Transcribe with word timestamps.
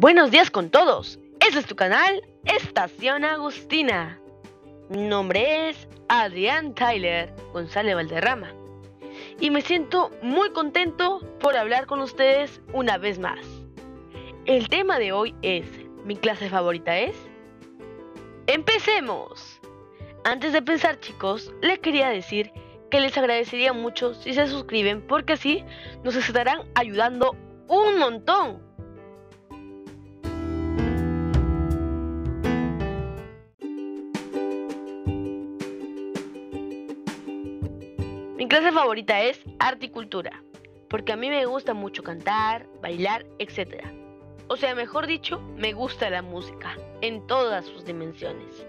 Buenos 0.00 0.30
días 0.30 0.48
con 0.48 0.70
todos. 0.70 1.18
Este 1.40 1.58
es 1.58 1.66
tu 1.66 1.74
canal, 1.74 2.22
Estación 2.44 3.24
Agustina. 3.24 4.20
Mi 4.90 5.02
nombre 5.02 5.70
es 5.70 5.88
Adrián 6.08 6.72
Tyler 6.72 7.34
González 7.52 7.96
Valderrama. 7.96 8.52
Y 9.40 9.50
me 9.50 9.60
siento 9.60 10.12
muy 10.22 10.50
contento 10.50 11.18
por 11.40 11.56
hablar 11.56 11.86
con 11.86 11.98
ustedes 11.98 12.60
una 12.72 12.96
vez 12.96 13.18
más. 13.18 13.40
El 14.44 14.68
tema 14.68 15.00
de 15.00 15.10
hoy 15.10 15.34
es, 15.42 15.66
¿mi 16.04 16.14
clase 16.14 16.48
favorita 16.48 16.96
es? 16.96 17.16
¡Empecemos! 18.46 19.60
Antes 20.22 20.52
de 20.52 20.62
pensar 20.62 21.00
chicos, 21.00 21.52
les 21.60 21.80
quería 21.80 22.08
decir 22.08 22.52
que 22.92 23.00
les 23.00 23.18
agradecería 23.18 23.72
mucho 23.72 24.14
si 24.14 24.32
se 24.32 24.46
suscriben 24.46 25.04
porque 25.04 25.32
así 25.32 25.64
nos 26.04 26.14
estarán 26.14 26.60
ayudando 26.76 27.34
un 27.66 27.98
montón. 27.98 28.67
Clase 38.48 38.72
favorita 38.72 39.20
es 39.20 39.42
arte 39.58 39.90
cultura, 39.90 40.42
porque 40.88 41.12
a 41.12 41.16
mí 41.16 41.28
me 41.28 41.44
gusta 41.44 41.74
mucho 41.74 42.02
cantar, 42.02 42.66
bailar, 42.80 43.26
etc. 43.38 43.84
O 44.48 44.56
sea, 44.56 44.74
mejor 44.74 45.06
dicho, 45.06 45.38
me 45.56 45.74
gusta 45.74 46.08
la 46.08 46.22
música, 46.22 46.74
en 47.02 47.26
todas 47.26 47.66
sus 47.66 47.84
dimensiones, 47.84 48.66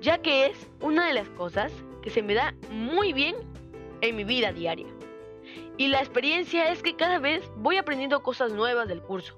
ya 0.00 0.18
que 0.18 0.46
es 0.46 0.70
una 0.80 1.08
de 1.08 1.14
las 1.14 1.28
cosas 1.30 1.72
que 2.02 2.10
se 2.10 2.22
me 2.22 2.34
da 2.34 2.54
muy 2.70 3.12
bien 3.12 3.34
en 4.02 4.14
mi 4.14 4.22
vida 4.22 4.52
diaria. 4.52 4.86
Y 5.76 5.88
la 5.88 5.98
experiencia 5.98 6.70
es 6.70 6.80
que 6.80 6.94
cada 6.94 7.18
vez 7.18 7.44
voy 7.56 7.78
aprendiendo 7.78 8.22
cosas 8.22 8.52
nuevas 8.52 8.86
del 8.86 9.02
curso. 9.02 9.36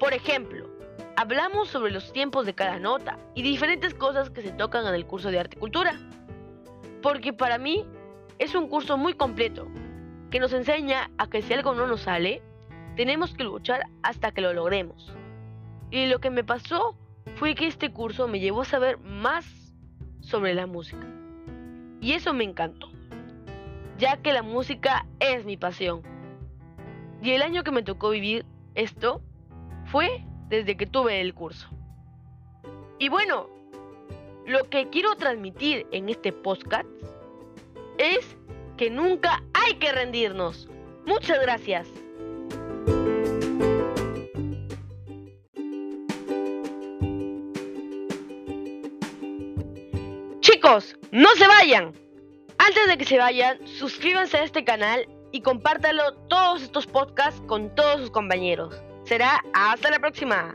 Por 0.00 0.12
ejemplo, 0.12 0.68
hablamos 1.16 1.68
sobre 1.68 1.92
los 1.92 2.12
tiempos 2.12 2.46
de 2.46 2.54
cada 2.54 2.80
nota 2.80 3.16
y 3.36 3.42
diferentes 3.42 3.94
cosas 3.94 4.28
que 4.28 4.42
se 4.42 4.50
tocan 4.50 4.86
en 4.86 4.94
el 4.94 5.06
curso 5.06 5.30
de 5.30 5.38
arte 5.38 5.56
y 5.56 5.60
cultura. 5.60 5.98
Porque 7.00 7.32
para 7.32 7.58
mí 7.58 7.86
es 8.38 8.54
un 8.54 8.68
curso 8.68 8.96
muy 8.96 9.14
completo 9.14 9.68
que 10.30 10.40
nos 10.40 10.52
enseña 10.52 11.10
a 11.18 11.28
que 11.28 11.42
si 11.42 11.54
algo 11.54 11.74
no 11.74 11.86
nos 11.86 12.02
sale, 12.02 12.42
tenemos 12.96 13.34
que 13.34 13.44
luchar 13.44 13.82
hasta 14.02 14.32
que 14.32 14.40
lo 14.40 14.52
logremos. 14.52 15.12
Y 15.90 16.06
lo 16.06 16.20
que 16.20 16.30
me 16.30 16.44
pasó 16.44 16.96
fue 17.36 17.54
que 17.54 17.66
este 17.66 17.92
curso 17.92 18.28
me 18.28 18.40
llevó 18.40 18.62
a 18.62 18.66
saber 18.66 18.98
más 18.98 19.46
sobre 20.20 20.54
la 20.54 20.66
música. 20.66 21.06
Y 22.00 22.12
eso 22.12 22.32
me 22.34 22.44
encantó, 22.44 22.88
ya 23.98 24.18
que 24.18 24.32
la 24.32 24.42
música 24.42 25.06
es 25.18 25.44
mi 25.44 25.56
pasión. 25.56 26.02
Y 27.22 27.32
el 27.32 27.42
año 27.42 27.64
que 27.64 27.72
me 27.72 27.82
tocó 27.82 28.10
vivir 28.10 28.44
esto 28.74 29.22
fue 29.86 30.24
desde 30.48 30.76
que 30.76 30.86
tuve 30.86 31.20
el 31.20 31.34
curso. 31.34 31.68
Y 32.98 33.08
bueno, 33.08 33.48
lo 34.46 34.68
que 34.68 34.88
quiero 34.88 35.16
transmitir 35.16 35.86
en 35.90 36.08
este 36.08 36.32
podcast 36.32 36.88
es 37.98 38.36
que 38.76 38.90
nunca 38.90 39.42
hay 39.52 39.74
que 39.74 39.92
rendirnos. 39.92 40.68
Muchas 41.04 41.40
gracias. 41.40 41.88
Chicos, 50.40 50.96
no 51.12 51.28
se 51.36 51.46
vayan. 51.46 51.92
Antes 52.58 52.86
de 52.88 52.98
que 52.98 53.04
se 53.04 53.18
vayan, 53.18 53.58
suscríbanse 53.66 54.38
a 54.38 54.44
este 54.44 54.64
canal 54.64 55.06
y 55.32 55.42
compártalo 55.42 56.14
todos 56.28 56.62
estos 56.62 56.86
podcasts 56.86 57.40
con 57.46 57.74
todos 57.74 58.00
sus 58.00 58.10
compañeros. 58.10 58.74
Será 59.04 59.42
hasta 59.52 59.90
la 59.90 59.98
próxima. 59.98 60.54